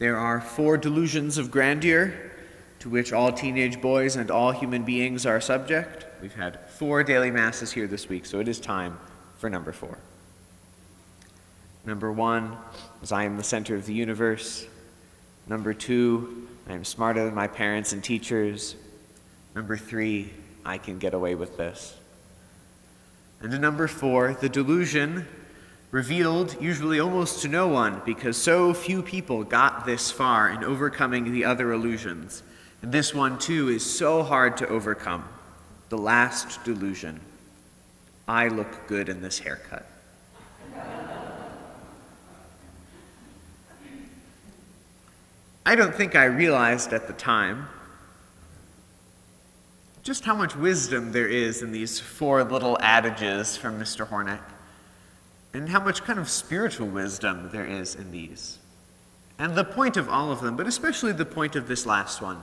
[0.00, 2.14] There are four delusions of grandeur
[2.78, 6.06] to which all teenage boys and all human beings are subject.
[6.22, 8.98] We've had four daily masses here this week, so it is time
[9.36, 9.98] for number four.
[11.84, 12.56] Number one
[13.02, 14.66] is I am the center of the universe.
[15.46, 18.76] Number two, I am smarter than my parents and teachers.
[19.54, 20.32] Number three,
[20.64, 21.94] I can get away with this.
[23.42, 25.26] And number four, the delusion
[25.90, 31.32] revealed usually almost to no one because so few people got this far in overcoming
[31.32, 32.42] the other illusions.
[32.82, 35.28] And this one, too, is so hard to overcome.
[35.88, 37.20] The last delusion
[38.28, 39.86] I look good in this haircut.
[45.66, 47.68] I don't think I realized at the time
[50.02, 54.08] just how much wisdom there is in these four little adages from Mr.
[54.08, 54.40] Hornick,
[55.52, 58.58] and how much kind of spiritual wisdom there is in these.
[59.38, 62.42] And the point of all of them, but especially the point of this last one,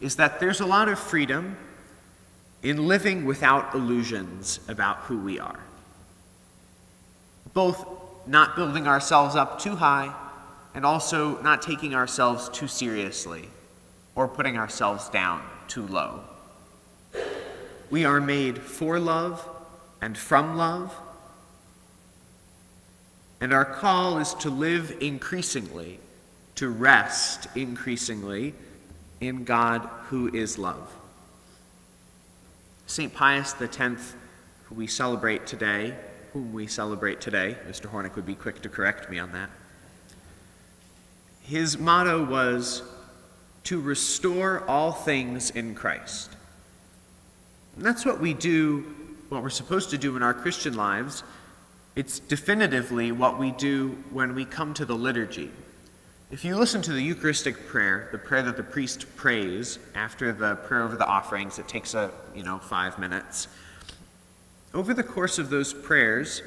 [0.00, 1.56] is that there's a lot of freedom
[2.62, 5.60] in living without illusions about who we are.
[7.52, 7.84] Both
[8.26, 10.14] not building ourselves up too high
[10.74, 13.48] and also not taking ourselves too seriously
[14.14, 16.22] or putting ourselves down too low.
[17.90, 19.46] We are made for love
[20.00, 20.94] and from love,
[23.40, 25.98] and our call is to live increasingly,
[26.56, 28.54] to rest increasingly
[29.20, 30.94] in God who is love.
[32.86, 33.14] St.
[33.14, 34.14] Pius X,
[34.64, 35.94] who we celebrate today,
[36.32, 37.86] whom we celebrate today, Mr.
[37.86, 39.50] Hornick would be quick to correct me on that.
[41.42, 42.82] His motto was
[43.64, 46.30] to restore all things in Christ.
[47.76, 48.94] And that's what we do,
[49.28, 51.22] what we're supposed to do in our Christian lives.
[52.00, 55.50] It's definitively what we do when we come to the liturgy.
[56.30, 60.54] If you listen to the Eucharistic prayer, the prayer that the priest prays after the
[60.54, 63.48] prayer over the offerings, it takes a, you know, five minutes.
[64.72, 66.40] Over the course of those prayers,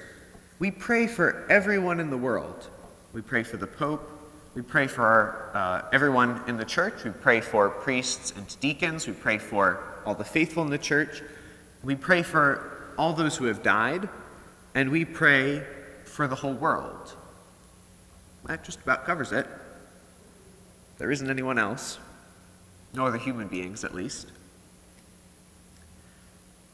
[0.58, 2.68] we pray for everyone in the world.
[3.14, 4.09] We pray for the Pope.
[4.56, 7.03] We pray for uh, everyone in the church.
[7.03, 9.06] We pray for priests and deacons.
[9.06, 11.22] We pray for all the faithful in the church.
[11.84, 14.09] We pray for all those who have died.
[14.75, 15.63] And we pray
[16.06, 17.16] for the whole world.
[18.45, 19.47] That just about covers it.
[20.97, 22.00] There isn't anyone else,
[22.94, 24.31] no other human beings at least.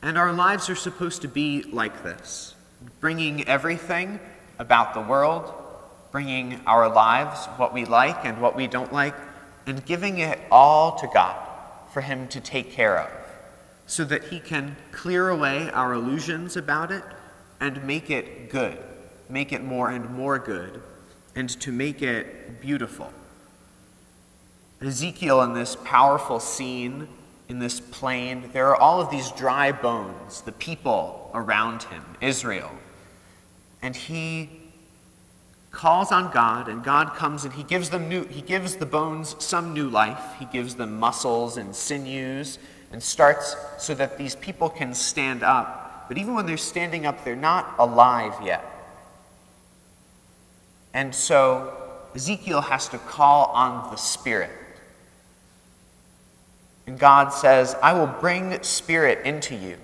[0.01, 2.55] And our lives are supposed to be like this
[3.01, 4.19] bringing everything
[4.57, 5.53] about the world,
[6.11, 9.15] bringing our lives, what we like and what we don't like,
[9.65, 11.35] and giving it all to God
[11.91, 13.09] for Him to take care of,
[13.85, 17.03] so that He can clear away our illusions about it
[17.59, 18.77] and make it good,
[19.29, 20.81] make it more and more good,
[21.35, 23.11] and to make it beautiful.
[24.81, 27.07] Ezekiel, in this powerful scene,
[27.49, 32.71] in this plain, there are all of these dry bones, the people around him, Israel.
[33.81, 34.49] And he
[35.71, 39.35] calls on God, and God comes and he gives them new, he gives the bones
[39.39, 40.21] some new life.
[40.39, 42.59] He gives them muscles and sinews
[42.91, 45.88] and starts so that these people can stand up.
[46.09, 48.65] But even when they're standing up, they're not alive yet.
[50.93, 51.71] And so
[52.15, 54.51] Ezekiel has to call on the Spirit.
[56.87, 59.77] And God says, I will bring spirit into you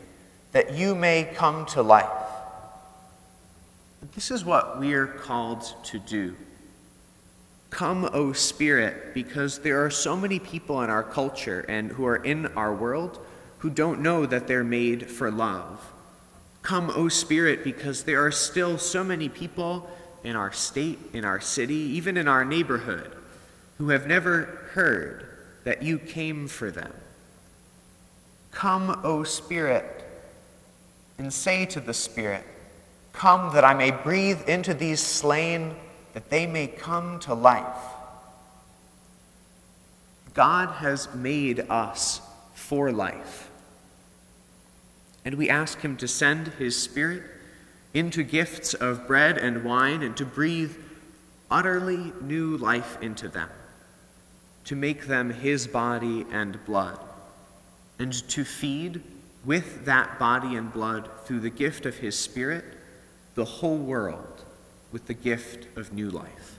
[0.52, 2.10] that you may come to life.
[4.16, 6.36] This is what we are called to do.
[7.70, 12.16] Come, O Spirit, because there are so many people in our culture and who are
[12.16, 13.20] in our world
[13.60, 15.92] who don't know that they're made for love.
[16.66, 19.88] Come, O Spirit, because there are still so many people
[20.24, 23.16] in our state, in our city, even in our neighborhood,
[23.78, 25.30] who have never heard
[25.64, 26.92] that you came for them.
[28.50, 30.04] Come, O Spirit,
[31.20, 32.44] and say to the Spirit,
[33.14, 35.76] Come that I may breathe into these slain,
[36.16, 37.78] that they may come to life.
[40.34, 42.22] God has made us
[42.56, 43.52] for life.
[45.26, 47.24] And we ask Him to send His Spirit
[47.94, 50.76] into gifts of bread and wine and to breathe
[51.52, 53.50] utterly new life into them
[54.66, 57.00] to make them his body and blood,
[58.00, 59.02] and to feed
[59.46, 62.66] with that body and blood through the gift of his Spirit
[63.36, 64.44] the whole world
[64.92, 66.58] with the gift of new life.